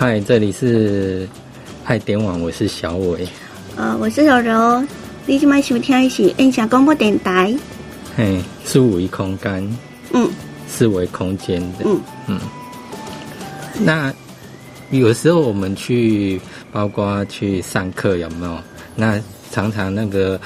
[0.00, 1.28] 嗨，这里是
[1.82, 3.26] 嗨点网，我是小伟。
[3.74, 4.80] 呃，我是柔柔。
[5.26, 7.52] 你今麦收听的是音响广播电台。
[8.16, 9.76] 嘿，四维空间。
[10.12, 10.30] 嗯。
[10.68, 11.78] 四维空间的。
[11.84, 12.40] 嗯嗯。
[13.80, 14.14] 那
[14.92, 16.40] 有时候我们去，
[16.70, 18.56] 包括去上课，有没有？
[18.94, 20.40] 那常常那个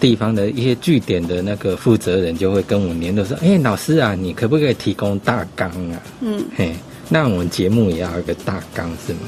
[0.00, 6.42] 地方的一些据点的那个负责人就会跟我联络说：“哎，老师啊，你可不可以提供大纲啊？”嗯。
[6.56, 6.74] 嘿。
[7.08, 9.20] 那我们节目也要一个大纲是吗？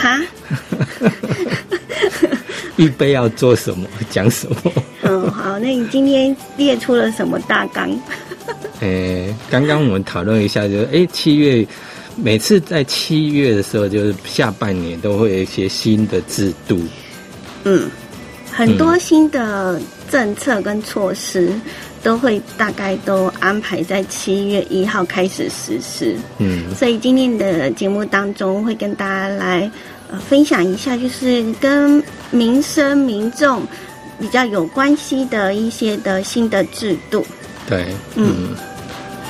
[0.00, 0.20] 哈？
[2.76, 3.88] 预备要做什么？
[4.10, 4.72] 讲什么？
[5.02, 7.98] 嗯， 好，那你今天列出了什么大纲？
[8.80, 11.66] 诶，刚刚我们讨论一下，就是诶，七月
[12.16, 16.78] 每次在七月的时候，就是下半年都会有一些新的制度。
[17.64, 17.88] 嗯，
[18.52, 21.50] 很多新的政策跟措施。
[22.06, 29.68] 都会大概都安排在七月一号开始实施，嗯，所以今天的节目当中会跟大家来
[30.08, 33.60] 呃分享一下，就是跟民生民众
[34.20, 37.26] 比较有关系的一些的新的制度。
[37.68, 38.54] 对，嗯，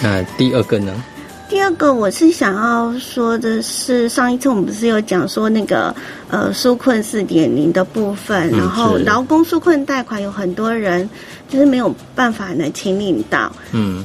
[0.03, 1.03] 那第二个呢？
[1.49, 5.95] 第二个我是想要说的是，上一次我们不是有讲说那个
[6.29, 11.09] 呃纾困四点零的部分，然后劳工纾困贷款有很多人。
[11.49, 13.53] 就是没有办法呢，清领到。
[13.71, 14.05] 嗯，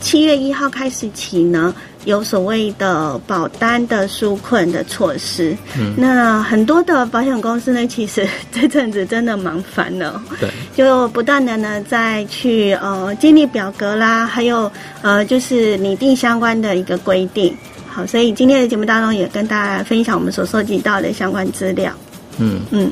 [0.00, 5.56] 七月一号开始起呢，有所谓的保单的纾困的措施。
[5.78, 10.22] 嗯，那很多的保险公司呢，其实这阵子真的忙烦了。
[10.38, 14.70] 对，就不断的呢，再去呃建立表格啦，还有
[15.02, 17.56] 呃就是拟定相关的一个规定。
[17.88, 21.92] 好，所以今天的节目当中也跟大家分享我们所收集到的相关资料。
[22.38, 22.90] 嗯嗯，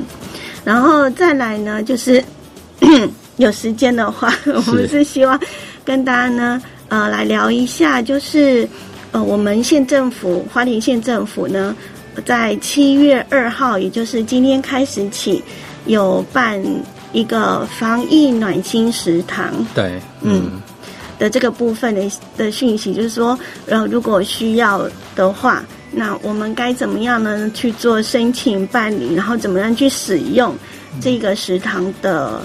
[0.63, 2.23] 然后再来呢，就是。
[3.37, 5.39] 有时间的话，我们是希望
[5.85, 8.67] 跟大家呢，呃，来聊一下，就是
[9.11, 11.75] 呃，我们县政府花莲县政府呢，
[12.25, 15.43] 在七月二号，也就是今天开始起，
[15.85, 16.61] 有办
[17.13, 19.53] 一个防疫暖心食堂。
[19.73, 20.61] 对，嗯，
[21.17, 23.37] 的这个部分的的讯息，就是说，
[23.67, 27.49] 呃，如果需要的话，那我们该怎么样呢？
[27.53, 30.55] 去做申请办理，然后怎么样去使用
[31.01, 32.41] 这个食堂的。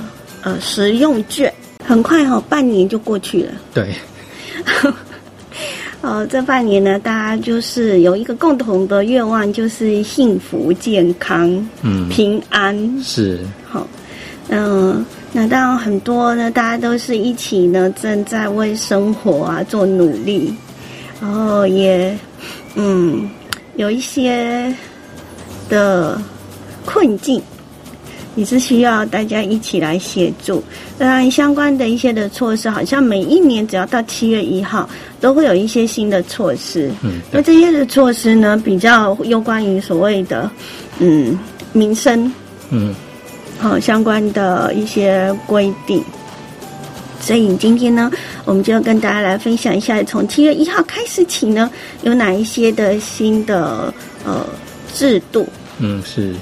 [0.47, 1.50] 呃，食用券
[1.86, 3.53] 很快哈，半年就过去了。
[3.72, 3.94] 对，
[6.04, 11.48] 呃，这半年呢，大家就是有一个共同的愿望，就是幸福、健康、
[11.81, 13.03] 嗯，平安。
[13.03, 13.87] 是好，
[14.50, 20.54] 嗯，那当然很多呢，大家都是一起呢，正在为生活啊做努力，
[21.22, 22.15] 然后也
[22.75, 23.26] 嗯，
[23.76, 24.75] 有一些
[25.71, 26.21] 的
[26.84, 27.42] 困境。
[28.37, 30.62] 也是需要大家一起来协助。
[30.99, 34.89] 当然，相关的一些的措施，好像每一年只要到七月一号，
[35.21, 36.91] 都会有一些新的措施。
[37.03, 40.50] 嗯，那这些的措施呢，比较有关于所谓的
[40.99, 41.39] 嗯
[41.72, 42.33] 民生，
[42.71, 42.95] 嗯，
[43.59, 46.03] 好相关的一些规定。
[47.21, 48.11] 所以今天呢，
[48.45, 51.71] 我们就要跟大家来分享一下，从七月一号开始起呢，
[52.03, 53.93] 有哪一些的新的
[54.25, 54.45] 呃
[54.93, 55.49] 制度。
[55.78, 56.34] 嗯，是，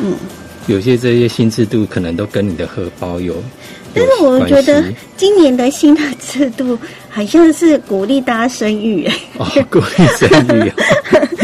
[0.00, 0.16] 嗯。
[0.68, 3.34] 有些这些新制度可能都跟你的荷包有，
[3.94, 4.84] 但是我觉得
[5.16, 10.72] 今年的新的制度好像是鼓励大家生育，哦，鼓励生育，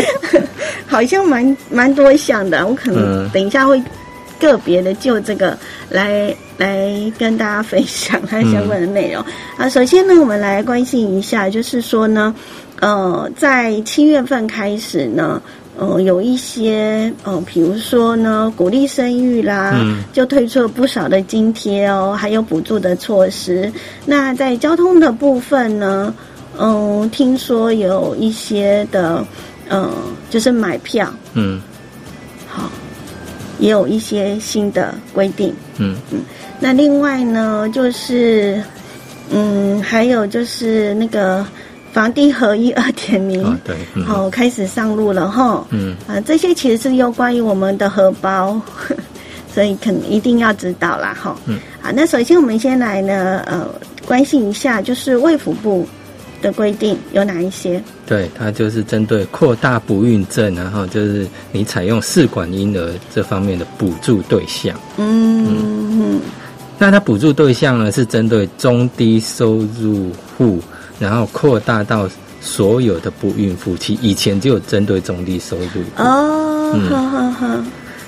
[0.86, 2.66] 好像蛮蛮多项的。
[2.66, 3.82] 我可能等一下会
[4.38, 5.58] 个别的就这个
[5.88, 9.24] 来来跟大家分享它相关的内容
[9.56, 9.66] 啊。
[9.70, 12.34] 首先呢，我们来关心一下，就是说呢，
[12.80, 15.40] 呃，在七月份开始呢。
[15.76, 19.74] 呃，有一些呃，比如说呢，鼓励生育啦，
[20.12, 23.72] 就推出了不少的津贴哦，还有补助的措施。
[24.06, 26.14] 那在交通的部分呢，
[26.56, 29.24] 嗯，听说有一些的，
[29.68, 29.90] 嗯，
[30.30, 31.60] 就是买票，嗯，
[32.46, 32.70] 好，
[33.58, 36.20] 也有一些新的规定，嗯嗯。
[36.60, 38.62] 那另外呢，就是，
[39.30, 41.44] 嗯，还有就是那个。
[41.94, 45.64] 房地合一二点零，对，好开始上路了哈。
[45.70, 48.60] 嗯，啊，这些其实是有关于我们的荷包，
[49.54, 51.36] 所以肯一定要知道啦哈。
[51.46, 53.64] 嗯，啊，那首先我们先来呢，呃，
[54.04, 55.86] 关心一下，就是卫福部
[56.42, 57.80] 的规定有哪一些？
[58.06, 64.76] 对，它就是针对扩大不孕症，然后就是你采用试管婴儿这方面的补助对象。
[64.96, 66.20] 嗯嗯，
[66.76, 70.58] 那它补助对象呢是针对中低收入户。
[70.98, 72.08] 然后扩大到
[72.40, 77.64] 所有的不孕夫妻，以前就有针对中低收入哦，好好好。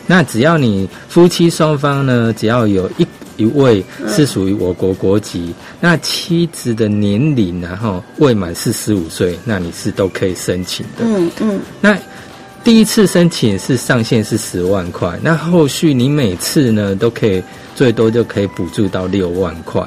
[0.07, 3.07] 那只要你夫妻双方呢，只要有一
[3.37, 11.05] 一位是属于我国国籍，那妻子的年龄然后未满四十五岁，那你是都可以申请的。
[11.05, 11.61] 嗯嗯。
[11.81, 11.99] 那
[12.63, 17.43] 第一次申请是上限是十万块，那后续你每次呢都可以
[17.75, 19.83] 最多就可以补助到六万块。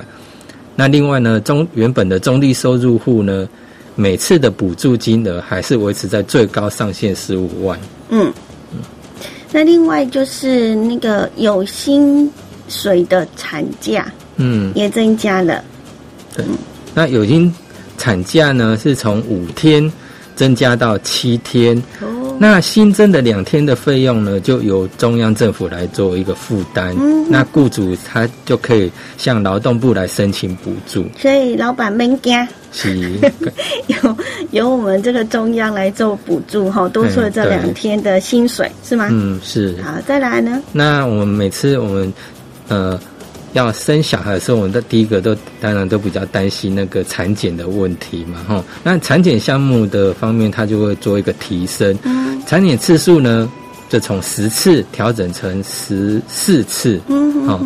[0.80, 3.46] 那另外呢，中原本的中低收入户呢，
[3.96, 7.78] 每次的补助金额还是维持在最高上限十五万。
[8.08, 8.32] 嗯。
[9.52, 12.32] 那另外就是那个有薪
[12.70, 15.62] 水的产假，嗯，也增加了。
[16.34, 16.46] 对，
[16.94, 17.54] 那有薪
[17.98, 19.92] 产假呢，是从五天
[20.34, 21.76] 增加到七天。
[22.00, 22.08] 哦。
[22.40, 26.96] 那新增的两天的费用呢，就由中央政府来做一个负担。
[26.98, 27.30] 嗯。
[27.30, 31.06] 那雇主他就可以向劳动部来申请补助。
[31.18, 32.48] 所以老板们家。
[32.72, 33.20] 是，
[33.88, 34.18] 有
[34.52, 39.10] 由我们这个中央来做补助哈，多出了这两天的薪水是吗？
[39.12, 39.76] 嗯，是。
[39.84, 40.62] 好，再来呢？
[40.72, 42.14] 那我们每次我们
[42.68, 43.00] 呃
[43.54, 48.64] 要生小孩的时候，我们的第一个都当然都比较担心那个产检的问题嘛哈。
[48.84, 51.98] 那产检项目的方面，它就会做一个提升。
[52.04, 52.42] 嗯。
[52.46, 53.52] 产检次数呢，
[53.90, 57.00] 就从十次调整成十四次。
[57.08, 57.46] 嗯。
[57.46, 57.64] 好，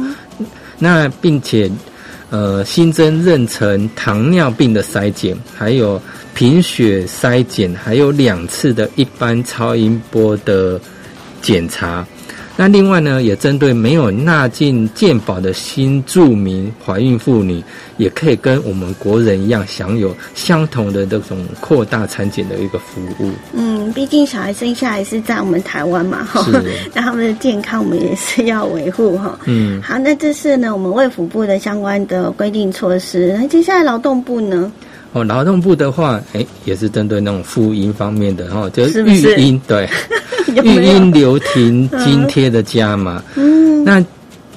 [0.80, 1.72] 那并且。
[2.30, 6.02] 呃，新增妊娠糖尿病的筛检，还有
[6.34, 10.82] 贫血筛检，还有两次的一般超音波的
[11.44, 12.04] 检查。
[12.56, 17.64] 那另外呢，也针对没有纳进健保的新住民怀孕妇女，
[17.98, 23.32] 也可以跟我们国人一样，享有相同的这种扩大产检的一个服务。
[23.54, 26.46] 嗯，毕竟小孩生下来是在我们台湾嘛，哈，
[26.94, 29.40] 那他们的健康我们也是要维护哈。
[29.46, 33.36] 嗯，好，那这是呢我们卫福部的相关的规定措施。
[33.36, 34.72] 那接下来劳动部呢？
[35.14, 39.90] 哦，劳动部的话，哎，也是针对那种妇婴方面的哈，就是育婴对。
[40.62, 44.04] 育婴留停津贴的加码，嗯，那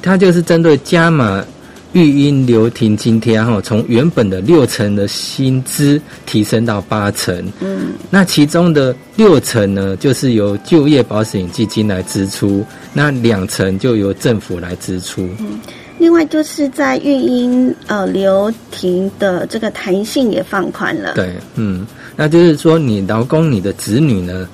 [0.03, 1.45] 它就是针对加码
[1.93, 15.27] 育婴留停津贴哈，从原本的六成的薪资提升到八成，嗯，那其中的六成呢，就是由就业保险基金来支出，那两成就由政府来支出。
[15.39, 15.59] 嗯，
[15.99, 21.15] 另外就是在育婴呃留停的这个弹性也放宽了。
[21.15, 24.47] 对，嗯，那就是说你劳工你的子女呢？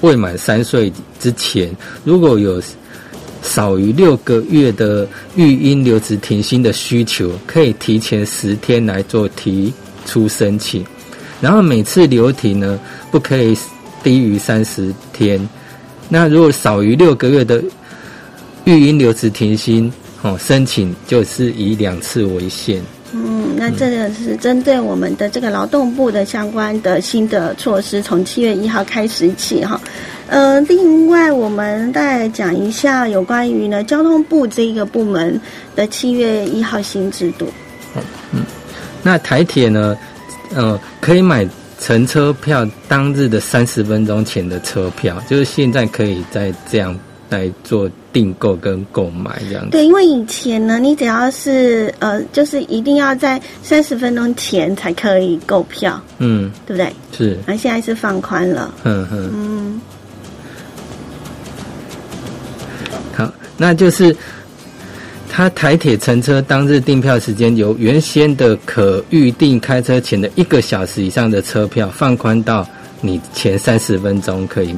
[0.00, 1.70] 未满三岁之前，
[2.04, 2.62] 如果有
[3.42, 9.72] 少于六个月的育婴留职停薪的需求，可以提前十天来做提
[10.06, 10.84] 出申请。
[11.40, 12.78] 然后每次留停呢，
[13.10, 13.56] 不可以
[14.02, 15.48] 低于三十天。
[16.08, 17.62] 那如果少于六个月的
[18.64, 19.90] 育婴留职停薪，
[20.22, 22.82] 哦，申请就是以两次为限。
[23.40, 29.80] 嗯，那这个是针对我们的这个劳动部的相关的新的措施，从七月一号开始起哈。
[30.26, 35.40] 呃，另外我们再讲一下有关于呢交通部这个部门
[35.74, 37.48] 的七月一号新制度。
[38.32, 38.44] 嗯，
[39.02, 39.96] 那台铁呢，
[40.54, 41.48] 呃，可以买
[41.80, 46.96] 乘车票当日的三十分钟前的车票，就是现在可以再这样
[47.30, 47.90] 来做。
[48.12, 56.92] 订购跟购买这样子，对，因为以前呢，你只要是呃，就是一定要在三十分钟前才可以购票，嗯，对不对？
[57.16, 59.80] 是，那现在是放宽了，嗯嗯嗯。
[63.14, 64.16] 好，那就是
[65.30, 72.66] 他台铁乘车当日订票时间由原先的可预定开车前的一个小时以上的车票放宽到
[73.00, 74.74] 你前三十分钟可以。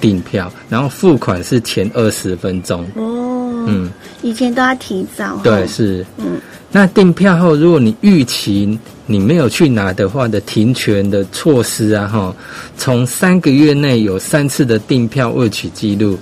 [0.00, 3.64] 订票，然后付款是前二十分钟哦。
[3.68, 3.90] 嗯，
[4.22, 5.38] 以前都要提早。
[5.44, 6.04] 对，是。
[6.16, 6.40] 嗯，
[6.72, 12.34] 那订票后，如果你逾期，你没有去拿的话的停权的措施啊，哈，
[12.76, 16.18] 从三个月内有三次的订票未取记录。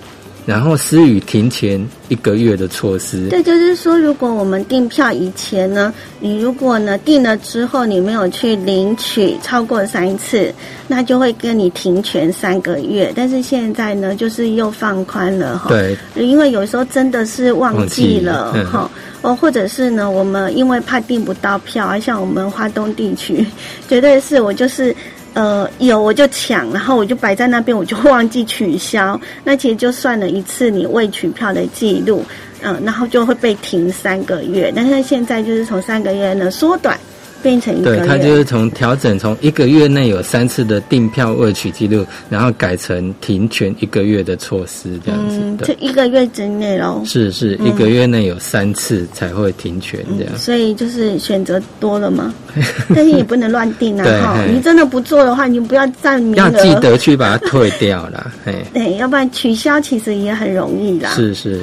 [0.48, 1.78] 然后施予停前
[2.08, 3.28] 一个月的措施。
[3.28, 10.50] 对，就是说，如果我们订票以前呢，你如果呢订了之后你没有去领取超过三次，
[10.86, 13.12] 那就会跟你停权三个月。
[13.14, 15.68] 但是现在呢，就是又放宽了哈。
[15.68, 15.94] 对。
[16.16, 18.90] 因为有时候真的是忘记了哈，
[19.20, 23.44] 哦，或者是呢，我们因为怕订不到票而，像我们华东地区，
[23.86, 24.96] 绝对是我就是。
[25.35, 29.20] 呃，有我就抢，然后我就摆在那边，我就忘记取消。
[29.44, 32.25] 那其实就算了一次你未取票的记录，
[32.62, 34.73] 嗯，然后就会被停三个月。
[34.75, 36.99] 但是现在就是从三个月呢缩短。
[37.42, 45.66] 变成一个对，他就是从调整从一个月内有三次的订票未取记录，然后改成停权一个月的措施这样子的。
[45.66, 47.02] 就一个月之内喽。
[47.04, 50.37] 是是，一个月内有三次才会停权这样。
[50.37, 52.33] 所以就是选择多了嘛，
[52.95, 54.04] 但是也不能乱订啊！
[54.23, 56.50] 哈，你真的不做的话，你不要占名额。
[56.50, 58.33] 要记得去把它退掉了，
[58.75, 61.11] 对，要不然取消其实也很容易啦。
[61.11, 61.61] 是是。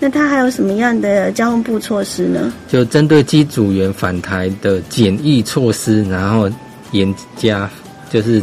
[0.00, 2.52] 那它还有什么样的交通部措施呢？
[2.68, 6.48] 就针对机组员返台的检疫措施，然后
[6.92, 7.68] 严加，
[8.10, 8.42] 就是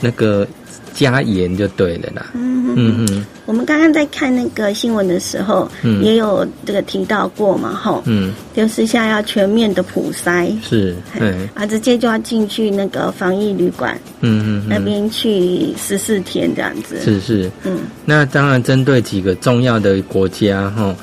[0.00, 0.46] 那个
[0.94, 2.26] 加严就对了啦。
[2.34, 3.26] 嗯嗯嗯。
[3.46, 20.94] 我们刚刚在看那个新闻的时候，嗯，也有这个提到过嘛，哈，嗯，就是现在要全面的普筛，是，嗯，啊，直接就要进去那个防疫旅馆，嗯嗯，那边去十四天这样子，是是，嗯，那当然针对几个重要的国家，哈，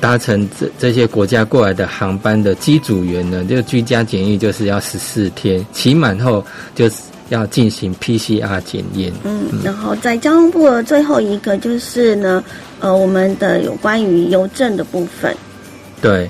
[0.00, 6.44] 搭乘这这些国家过来的航班的机组员呢，就居家检疫就是要十四天，期满后
[6.74, 6.96] 就是。
[7.28, 9.12] 要进行 PCR 检验。
[9.24, 12.42] 嗯，然后在交通部的最后一个就是呢，
[12.80, 15.34] 呃，我们的有关于邮政的部分。
[16.00, 16.28] 对，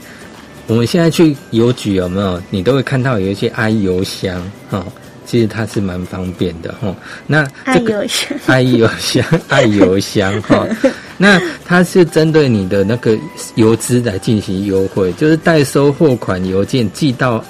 [0.67, 2.43] 我们现在去邮局有没有？
[2.51, 4.85] 你都会看到有一些 i 邮箱，哈，
[5.27, 6.95] 其实它是蛮方便的，哈。
[7.27, 10.67] 那 i 邮箱，i 邮箱，i 邮箱， 哈。
[11.21, 13.19] 那它是针对你的那个
[13.57, 17.45] 邮资来进行优惠，就是代收货款邮件寄到。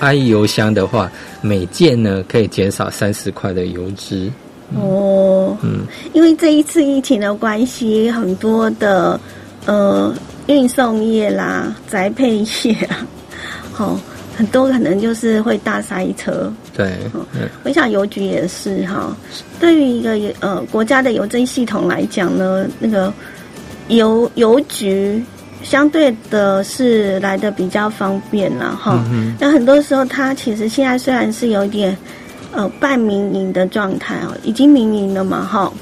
[0.00, 4.30] I 邮箱的话，每件呢可以减少三十块的邮资。
[4.74, 5.80] 哦，嗯，
[6.12, 9.18] 因为这一次疫情的关系，很多的
[9.66, 10.14] 呃
[10.46, 13.06] 运送业啦、宅配业啊，
[13.72, 13.98] 好，
[14.36, 16.52] 很多可能就是会大塞车。
[16.76, 16.96] 对，
[17.64, 19.16] 我想邮局也是哈。
[19.58, 23.12] 对于一个呃国家的邮政系统来讲呢，那个
[23.88, 25.22] 邮邮局。
[25.62, 29.04] 相对的是来的比较方便了哈，
[29.38, 31.96] 那很多时候它其实现在虽然是有点
[32.52, 35.72] 呃半民营的状态哦，已经民营了嘛哈，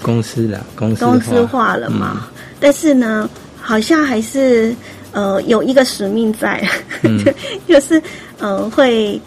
[0.00, 2.28] 公司了公司公司化了嘛，
[2.60, 3.28] 但是呢，
[3.60, 4.74] 好像还是
[5.12, 6.66] 呃有一个使命在，
[7.66, 8.00] 就是
[8.38, 9.20] 呃会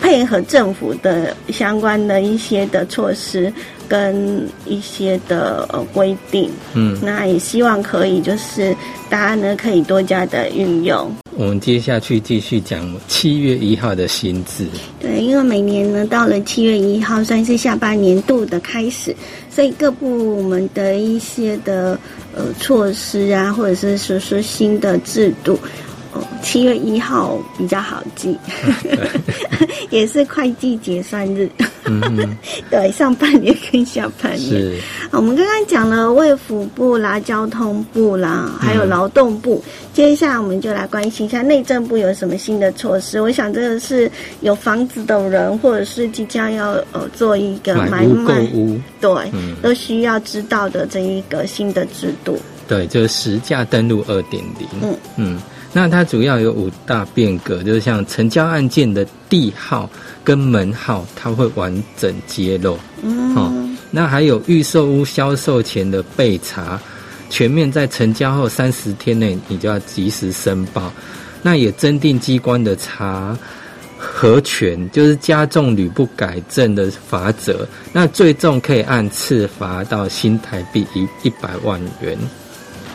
[0.00, 3.52] 配合政府的相关的一些的措施。
[3.92, 8.74] 跟一些的呃规定，嗯，那也希望可以就是
[9.10, 11.14] 大家呢可以多加的运用。
[11.36, 14.66] 我们接下去继续讲七月一号的新制。
[14.98, 19.14] 对，因为每年呢到了七月一号算是下半年度的开始，
[19.50, 21.98] 所以各部门的一些的
[22.34, 25.58] 呃措施啊，或者是说说新的制度。
[26.42, 28.36] 七月一号比较好记，
[29.90, 31.48] 也是会计结算日。
[32.70, 34.80] 对，上半年跟下半年。
[35.10, 39.62] 我们刚刚讲了卫福部啦、交通部啦，还有劳动部。
[39.92, 43.20] 接下来我们就来关心一下内政部有什么新的措施。
[43.20, 48.46] 我想这个是有房子的人，或者是即将要呃做一个买卖，
[49.00, 52.38] 对，都需要知道的这一个新的制度。
[52.68, 54.68] 对，就是实价登录二点零。
[54.82, 55.38] 嗯嗯。
[55.72, 59.88] 那它主要有五大变革，就是像成交案件的地号
[60.22, 62.78] 跟门号，它会完整揭露。
[63.02, 63.50] 嗯，哦
[63.90, 66.80] 那还有预售屋销售前的备查，
[67.30, 70.92] 全面在成交后三十天内，你就要及时申报。
[71.42, 73.36] 那也增订机关的查
[73.98, 77.66] 核权，就是加重屡不改正的罚则。
[77.92, 82.16] 那最重可以按次罚到新台币一一百万元。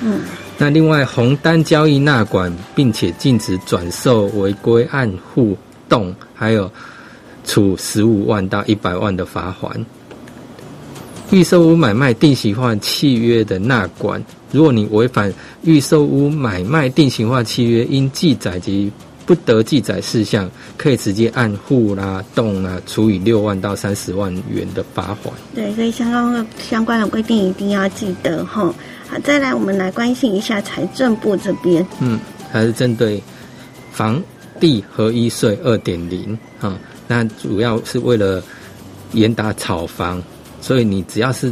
[0.01, 0.21] 嗯。
[0.59, 5.55] 那另外红单交易纳管，并且禁止转售违规按户
[5.87, 6.71] 动，还有
[7.45, 9.85] 处十五万到一百万的罚款。
[11.29, 18.91] 预售屋买卖定型化契约的纳管，如果你违反预售屋买卖定型化契约应记载及
[19.25, 25.35] 不得记载事项，可以直接按户啦、动啦，处以六万到三十万元的罚款。
[25.53, 28.73] 对，所以相关的相关的规定一定要记得哈。
[29.09, 31.85] 好，再来，我们来关心一下财政部这边。
[32.01, 32.19] 嗯，
[32.51, 33.21] 还是针对
[33.91, 34.21] 房
[34.59, 38.43] 地合一税二点零啊，那主要是为了
[39.13, 40.21] 严打炒房，
[40.61, 41.51] 所以你只要是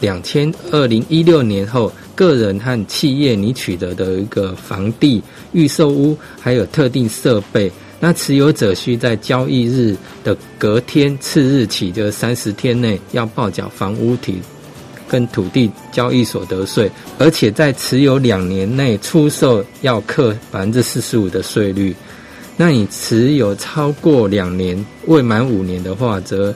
[0.00, 5.22] 两千二零一六年后个人和企业你取得的一个房地
[5.52, 14.40] 预售屋，还有特定设备，那持有者需在交易日的隔天次日起，就是三十天内要报缴房屋体。
[15.08, 21.94] 跟土地交易所得税，而且在持有两年内出售要课百分之四十五的税率。
[22.56, 26.54] 那你持有超过两年未满五年的话，则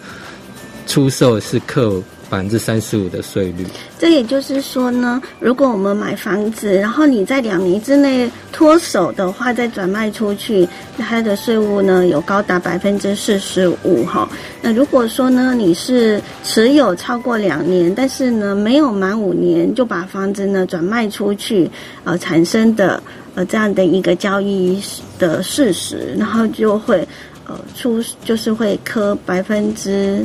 [0.87, 2.03] 出售是课。
[2.31, 3.67] 百分之三十五的税率，
[3.99, 14.29] 这也就是说呢，如果我们买房子，然后你在两年之内脱手的话，再转卖出去，它的税务呢有高达百分之四十五哈。
[14.63, 21.69] 那如果说呢，你是持有超过两年，但是呢没有满五年就把房子呢转卖出去，
[22.05, 23.03] 呃产生的
[23.35, 24.81] 呃这样的一个交易
[25.19, 27.07] 的事实，然后就会
[27.49, 30.25] 呃出就是会科百分之。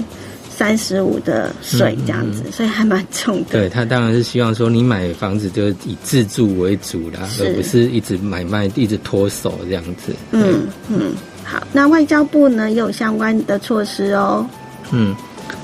[0.57, 3.51] 三十五的税这样子，所以还蛮重的。
[3.51, 10.15] 对他当然是希望说你买房子就以自住为主啦，而不是一直买卖、一直脱手这样子。
[10.31, 11.11] 嗯嗯，
[11.43, 14.47] 好，那外交部呢也有相关的措施哦。
[14.91, 15.13] 嗯，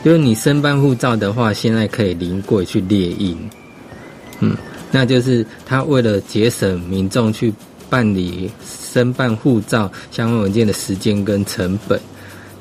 [0.03, 3.37] 就是你申办护照的话，现在可以临柜去列印。
[4.41, 4.57] 嗯，
[4.91, 7.53] 那就是他为了节省民众去
[7.89, 8.51] 办理
[8.93, 11.97] 申办护照相关文件的时间跟成本。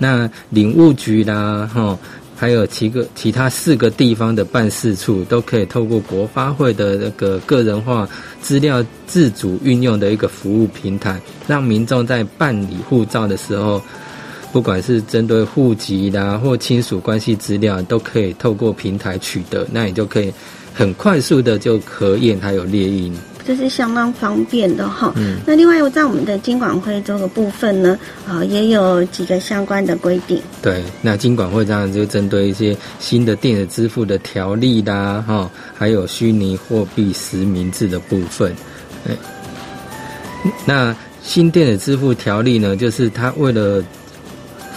[0.03, 1.99] 那领务局啦，哈，
[2.41, 8.09] 还有七个其他四个地方的办事处，都可以透过国发会的那个个人化
[8.41, 13.83] 资料自主运用的一个服务平台，让民众在办理护照的时候，
[14.53, 20.33] 不管是针对户籍啦或亲属关系资料，都可以透过平台取得，那你就可以
[20.73, 23.15] 很快速的就核验还有列印。
[23.47, 25.13] 这是相当方便的哈。
[25.17, 30.41] 嗯那另外，在我们的金管会这个部分呢，啊，也有几个相关的规定。
[30.63, 38.55] 对，那金管会这样就针对一些新的电子支付的条例啦，哈，还有虚拟货币实名制的部分。
[39.09, 39.17] 哎，
[40.65, 43.83] 那新电子支付条例呢，就是它为了。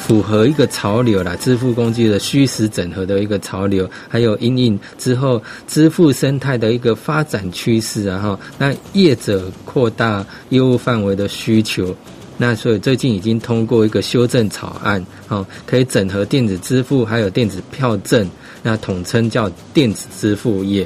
[0.05, 8.39] 符合一个潮流啦，支付工具的虚实整合的一个潮流，还有因应之后支付生态的一个发展趋势啊哈。
[8.57, 11.95] 那业者扩大业务范围的需求，
[12.38, 18.29] 那所以最近已经通过一个修正草案，哈，可以整合电子支付还有电子票证，
[18.62, 20.86] 那统称叫电子支付业。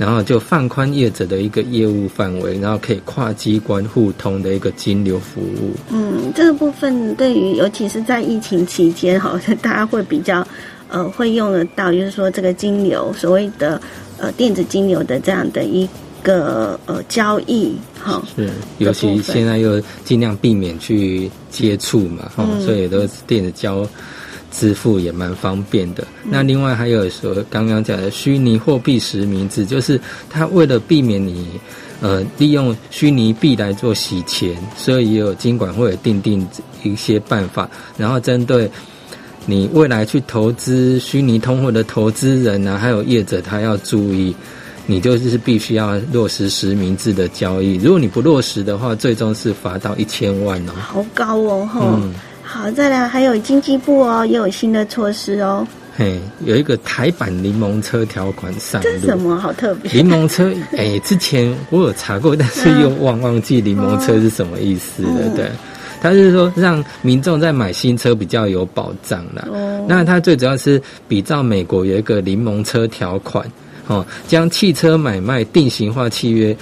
[0.00, 5.74] 然后就放宽业者的一个业务范围，然后可以跨机关互通的一个金流服务。
[5.90, 10.42] 嗯，这个部分对于尤其是在疫情期间，好像大家会比较
[10.88, 13.78] 呃会用得到，就是说这个金流所谓的
[14.16, 15.86] 呃电子金流的这样的一
[16.22, 18.22] 个呃交易，哈。
[18.34, 23.86] 是，尤其现在又尽量避免去接触嘛，哈，所以都是电子交。
[24.50, 26.06] 支付也蛮方便的。
[26.24, 31.48] 那另外还有说，刚刚讲的虚拟货币实名制，就是它为了避免你
[32.00, 36.46] 呃利用虚拟币来做洗钱，所以也有金管会定定
[36.82, 38.70] 一些办法，然后针对
[39.46, 44.34] 你未来去投资虚拟通货的投资人啊，还有业者，他要注意，
[44.86, 47.76] 你就是必须要落实实名制的交易。
[47.76, 50.72] 如果你不落实的话，最终是罚到一千万哦。
[50.76, 52.00] 好高哦，哈。
[52.52, 55.64] 好，再来还有经济部哦，也有新的措施哦。
[55.96, 58.88] 嘿，有一个台版柠檬车条款上路。
[58.88, 59.36] 这是什么？
[59.38, 59.92] 好特别。
[59.92, 65.28] 柠檬车， 哎，之前我有查过，但是又忘忘记柠檬车是什么意思了。
[65.36, 65.48] 对，
[66.02, 69.46] 他是说让民众在买新车比较有保障啦。
[69.48, 69.86] 哦。
[69.88, 73.46] 那他最主要是比照美国有一个柠檬车条款，
[73.86, 76.56] 哦，将汽车买卖定型化契约。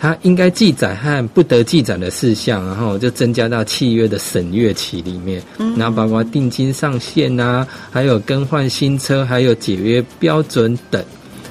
[0.00, 5.42] 它应该记载和不得记载的事项，然后就增加到契约的审阅期里面，
[5.76, 11.04] 然后包括定金上限啊，还有更换新车，还有解约标准等。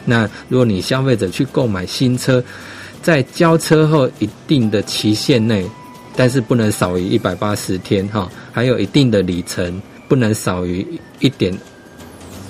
[0.05, 2.41] 那如果你消费者去购买新车，
[3.03, 5.69] 在交车后一定的期限内，
[6.15, 10.87] 但是不能少于一百八十天哈，还有一定的里程，不能少于
[11.19, 11.53] 一点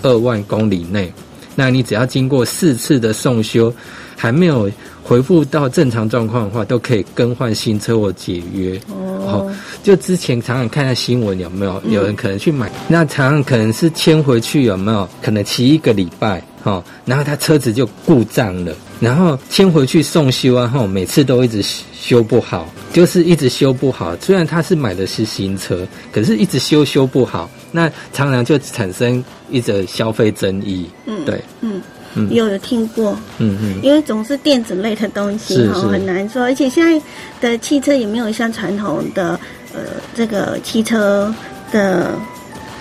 [0.03, 1.11] 二万公里内。
[1.55, 3.73] 那你只要经过四次的送修，
[4.15, 4.69] 还没有。
[5.07, 8.77] 回复到正常状况的话，都可以更换新车或解约。
[8.89, 9.49] 哦，
[9.81, 12.69] 就之前常常看下新闻，有没有有人可能去买？
[12.89, 16.43] 那常常可能是签回去，有没有可能骑一个礼拜？
[16.61, 24.13] 哈，然后他车子就故障了，然后签回去送修啊，哈，每次都一直修不好，就是一直修不好。
[24.17, 30.85] 虽然他是买的是新车，可是一直修修不好，那常常就产生一则消费争议。
[31.05, 31.81] 嗯，对，嗯。
[32.29, 37.01] 有有听过，嗯嗯，因为总是电子类的东西哈，很难说，而且现在
[37.39, 39.39] 的汽车也没有像传统的
[39.73, 39.81] 呃
[40.15, 41.33] 这个汽车
[41.71, 42.11] 的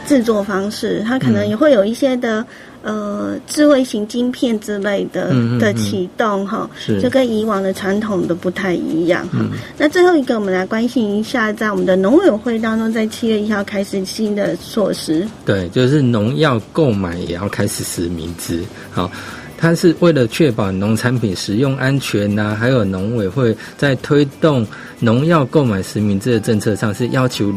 [0.06, 2.44] 制作方式，它可能也会有一些的
[2.86, 6.70] 呃智慧型晶片之类的的启动哈，
[7.02, 9.44] 就跟以往的传统的不太一样哈。
[9.76, 19.10] 那最后一个，我们来关心一下，在我们的农委会当中，在七月一号开始新的措施，对，就是农药购买也要开始实名制，好。
[19.58, 24.66] 它是为了确保农产品食用安全呐，还有农委会在推动
[25.00, 27.50] 农药购买实名制的政策上，是要求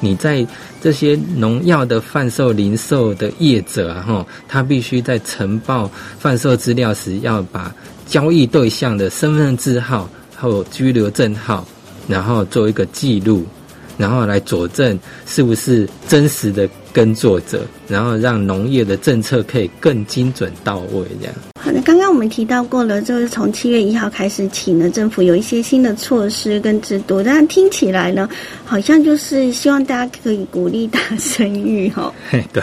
[0.00, 0.46] 你在
[0.80, 7.72] 这些农药的贩售、零售的业者啊，哈，他必须在呈报贩售资料时，要把
[8.06, 11.66] 交易对象的身份证号和居留证号，
[12.08, 13.46] 然后做一个记录。
[13.98, 21.04] 然后来佐证是不是真实的耕作者，然后让农业的政策可以更精准到位。
[21.20, 21.34] 这样。
[21.60, 28.28] 好的，刚刚我们提到过了，就是从七月一号开始起呢，政府有一些新的措施跟制度，但听起来呢，
[28.64, 32.12] 好像就是希望大家可以鼓励大生育哈。
[32.52, 32.62] 对。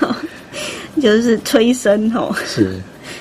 [1.00, 2.34] 就是催生哦。
[2.44, 2.74] 是。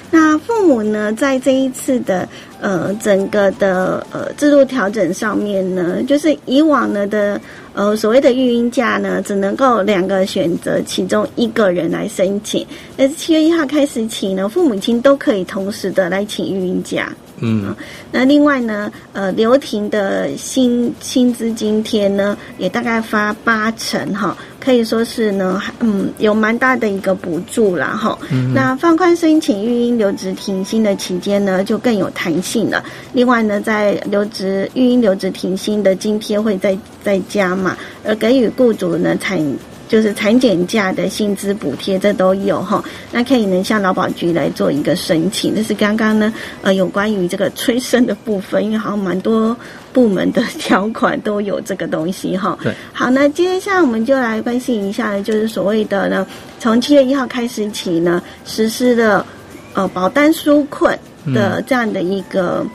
[0.10, 2.28] 那父母呢，在这一次的
[2.60, 7.39] 呃整个的呃制度调整上面呢，就是以往呢的
[7.74, 12.65] 呃所谓的育婴假呢，只能够两个选择其中一个人来申请。
[12.96, 17.12] 但是七月一号开始起呢，父母亲都可以同时的来请育婴假。
[17.39, 17.76] 嗯，
[18.12, 28.17] 那另外呢，呃，刘婷的薪薪资津贴呢，也大概发八成哈，可以说是呢，嗯，有蛮大的一个补助啦哈。
[28.54, 32.84] 那放宽申请育婴留职停薪的期间呢，就更有弹性了。
[33.13, 39.39] 另外呢，在留职育婴留职停薪的津贴会再再加嘛，而给予雇主呢产。
[39.88, 42.84] 就是产检假的薪资补贴，这都有哈。
[43.12, 45.56] 那可以呢向劳保局来做一个申请。
[45.56, 49.56] 这是刚刚呢，呃，有关于这个催生的部分，因为好像蛮多
[49.93, 52.58] 部门的 条款都有这个东西哈。
[52.62, 52.73] 对。
[52.93, 56.28] 好，那接下来我们就来关心一下呢，就是所谓的呢，
[56.60, 59.26] 从七月一号开始起呢，实施的
[59.73, 60.97] 呃保单纾困
[61.34, 62.65] 的这样的一个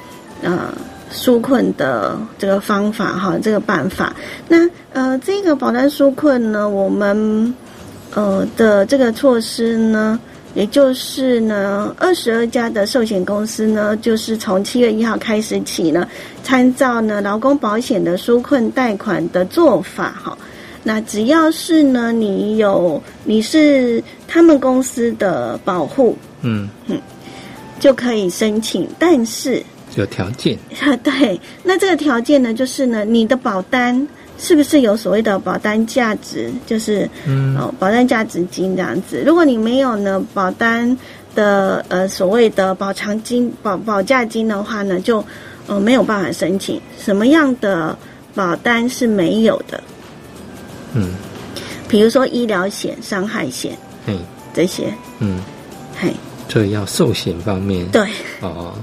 [0.42, 0.72] 呃。
[1.12, 4.14] 纾困的这个方法哈，这个办法，
[4.48, 7.54] 那呃，这个保单纾困呢，我们
[8.14, 10.18] 呃的这个措施呢，
[10.54, 16.08] 也就是呢，二十二家的寿险公司呢，就是从七月一号开始起呢，
[16.42, 20.36] 参照呢劳工保险的纾困贷款的做法哈，
[20.82, 26.68] 那只要是呢你有你是他们公司的保护，嗯。
[26.86, 26.98] 嗯，
[27.78, 29.62] 就可以申请，但是。
[29.96, 34.06] 有条件啊， 对，那这个条件呢，就是呢，你的保单
[34.38, 39.22] 是不是有所谓的保单价值，就是嗯，哦，保单价值金这样子。
[39.26, 40.96] 如果你没有呢，保单
[41.34, 45.24] 的呃所谓的保偿金、保保价金的话呢，就
[45.66, 46.80] 呃没有办法申请。
[46.98, 47.96] 什么样的
[48.34, 49.82] 保单是没有的？
[50.94, 51.10] 嗯，
[51.88, 53.76] 比如说医疗险、伤害险，
[54.06, 54.18] 嗯，
[54.54, 55.38] 这些，嗯，
[56.00, 56.12] 嘿。
[56.48, 58.02] 这要寿险方面对
[58.40, 58.74] 哦，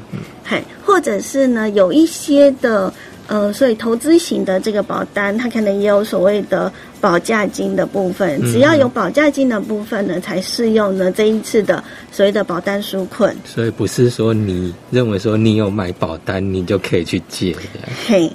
[0.43, 2.91] 嘿，或者是呢，有一些的
[3.27, 6.71] 呃，所以投资型的这个保单，它可能也有所谓的。
[7.01, 13.33] 保价金的部分，只要有保价金的部分呢，才适用呢这一次的所谓的保单纾困。
[13.45, 17.55] 所以不是说你认为说你有买保单，你就可以去借。
[18.05, 18.29] 嘿，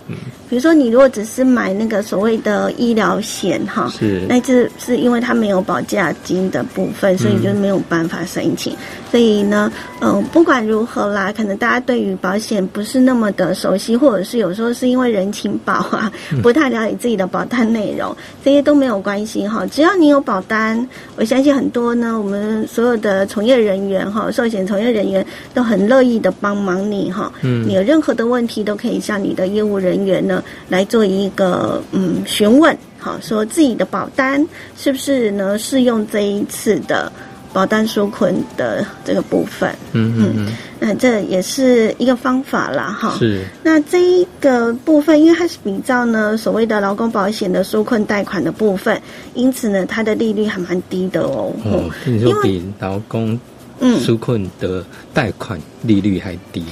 [0.48, 8.74] 比如说你如果只是买那个所谓的医疗险哈，是，那这是因为它没有保价金的部分，所以就没有办法申请。
[9.14, 18.12] 所以呢，嗯，不管如何啦，可能大家对于保险不是那么的熟悉，或者是有时候是因为人情保啊，不太了解自己的保单内容，
[18.44, 19.64] 这些都没有关系哈。
[19.70, 25.24] 只要你有保单，我相信很多呢，我们所有的从业人员哈，寿险从业人员
[25.54, 27.32] 都很乐意的帮忙你哈。
[27.42, 34.44] 嗯，你有任何的问题都可以向你的业务人员呢来做一个嗯询问，好，说自己的保单
[34.76, 37.12] 是不是呢适用这一次的。
[37.54, 43.14] 保单纾困的这个部分，嗯嗯嗯，那这也是一个方法啦，哈。
[43.16, 43.44] 是。
[43.62, 49.00] 那这一个部分，因为它是比照呢所谓的劳工保险的纾困贷款的部分，
[49.34, 51.52] 因此呢，它的利率还蛮低的哦。
[51.64, 53.38] 哦，你说比劳工
[53.78, 56.64] 嗯纾困的贷款利率还低？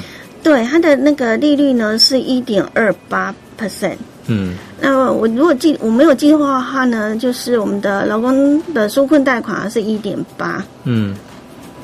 [0.43, 3.95] 对，它的那个利率呢是一点二八 percent。
[4.27, 11.15] 嗯，那我如果记我没有记错的话呢，就是我们的劳工的纾困贷款是一点八，嗯，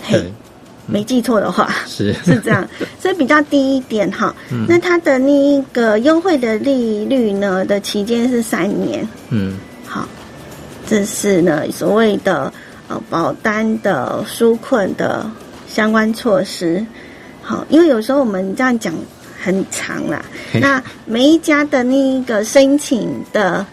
[0.02, 0.32] 嘿，
[0.86, 2.12] 没记错的话是。
[2.24, 2.66] 是这样，
[3.00, 4.32] 所以比较低一点哈。
[4.68, 10.06] 那它的那一个优惠的利率呢的期间是三年，嗯，好，
[10.86, 12.52] 这是呢所谓的
[12.86, 15.28] 呃保单的纾困的
[15.66, 16.86] 相关措施，
[17.42, 18.94] 好，因为有时候我们这样讲。
[19.40, 20.22] 很长啦，
[20.54, 23.64] 那每一家的那一个申请的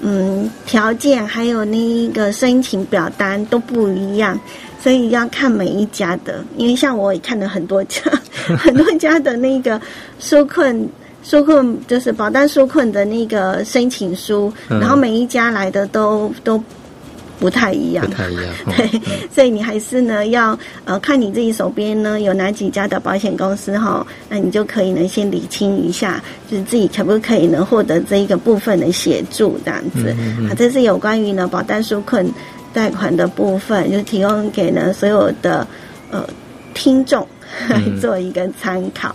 [0.00, 4.38] 嗯条件，还有那一个申请表单都不一样，
[4.82, 6.44] 所以要看每一家的。
[6.56, 8.02] 因为像我也看了很多家，
[8.58, 9.80] 很多家的那个
[10.20, 10.88] 纾困
[11.24, 16.62] 纾困就是保单纾困的那个申请书，然后每一家来的都都。
[17.38, 18.44] 不太一样，不太一样，
[18.76, 19.00] 对，
[19.34, 30.08] 所以你还是呢要呃看你自己手边呢有哪几家的保险公司哈，那你就可以呢先理清一下，就是自己可不可以呢获得这一个部分的协助这样子。
[30.48, 32.32] 啊，这是有关于呢保单纾困
[32.72, 35.66] 贷款的部分，就提供给呢所有的
[36.10, 36.26] 呃
[36.72, 37.26] 听众
[37.68, 39.14] 来 做一个参考。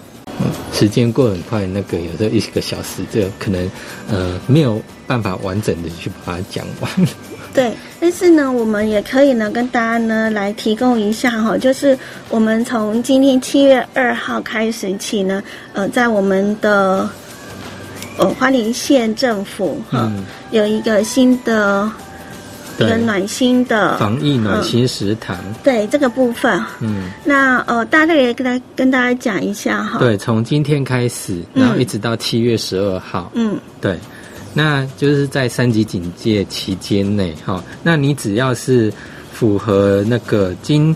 [0.72, 3.70] 时间过很快，那个有时候一个小时，这可能
[4.08, 6.90] 呃没有办法完整的去把它讲完。
[7.54, 11.98] 对，但是呢，我们也可以呢，跟大家呢来提供一下哈，就是
[12.30, 15.42] 我们从今天七月二号开始起呢，
[15.74, 17.10] 呃，在我们的
[18.18, 20.12] 呃花莲县政府哈，
[20.52, 21.92] 有一个新的
[22.78, 25.36] 一个暖心的防疫暖心食堂。
[25.64, 30.00] 对这个部分，嗯，那呃，大概也跟大跟大家讲一下哈。
[30.00, 33.98] 对，从今天开始，然后一直到七月十二号，嗯，对，
[34.54, 38.92] 那就是在三级警戒期间内，哈，那你只要是
[39.32, 40.96] 符合那个经。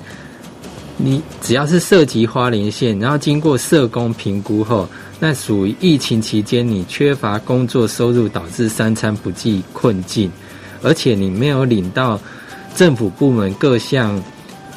[0.96, 4.88] 你只要是涉及花莲县，然后经过社工评估后，
[5.20, 10.32] 那属于疫情期间你缺乏工作收入导致三餐不济困境，
[10.84, 12.22] 而且你没有领到
[12.76, 14.24] 政府部门各项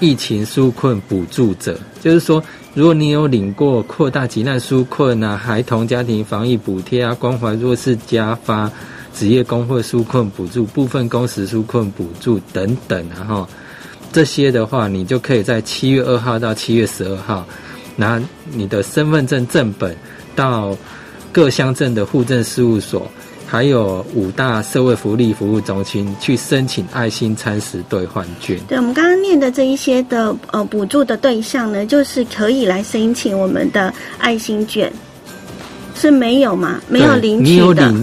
[0.01, 2.43] 疫情纾困补助者，就是说，
[2.77, 8.71] 如果你有领过扩大急难纾困啊、孩童家庭防疫补贴啊、关怀弱势加发、
[9.15, 13.49] 职业工会纾困补助、部分工时纾困补助等等，然后。
[14.13, 17.47] 这些的话，你就可以在七月二号到七月十二号，
[17.97, 19.97] 拿你的身份证正本
[20.35, 20.77] 到
[21.33, 23.11] 各乡镇的户政事务所，
[23.47, 28.59] 还有五大社会福利服务中心去申请爱心餐食兑换券。
[28.69, 34.93] 对，我们刚刚念的这一些的呃补助的对象呢，就是可以来申请我们的爱心券，
[35.95, 36.81] 是没有吗？
[36.89, 37.95] 没有领取的，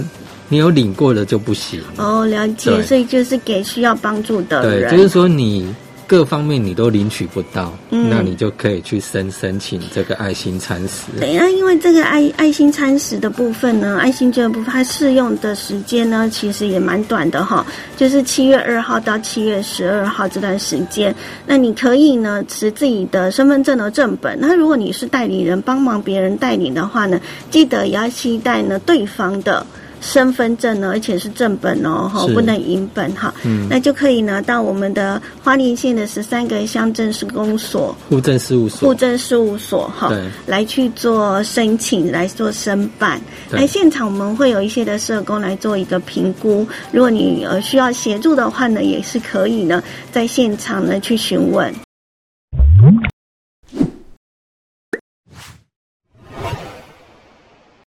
[0.48, 1.80] 你有领过的就不行。
[1.96, 4.88] 哦，了解，所以就是给需要帮助的人。
[4.88, 5.72] 对，就是说你。
[6.06, 11.04] 各方面你都领取不到，那你就可以去申申请这个爱心餐食。
[11.18, 17.64] 对啊，因为这个爱爱心餐食的部分呢，爱心券部分它适用的时间呢，其实也蛮短的哈，
[17.96, 21.14] 就是七月二号到七月十二号这段时间。
[21.46, 27.18] 那你可以呢持自己的身份证的正本，那如果你是代理人帮忙别人代理的话呢，
[27.50, 29.66] 记得也要期待呢对方的。
[30.04, 33.32] 身份证呢，而且是正本哦，哈，不能银本哈。
[33.42, 40.12] 嗯，那就可以呢，到我们的花莲县的十三个乡镇市公所、户政事务所、户政事务所哈，
[40.46, 43.18] 来去做申请，来做申办。
[43.50, 46.66] 来现场我们会有一些的社工来做一个评估。
[46.92, 51.74] 如果你呃需要协助的话呢，也是可以呢，在现场呢去询问。